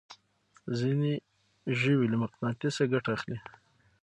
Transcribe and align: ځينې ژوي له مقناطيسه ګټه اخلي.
ځينې 0.79 1.13
ژوي 1.79 2.07
له 2.09 2.17
مقناطيسه 2.23 2.83
ګټه 2.93 3.09
اخلي. 3.17 3.37